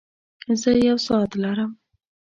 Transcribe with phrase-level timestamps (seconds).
[0.61, 1.71] زۀ يو ساعت لرم.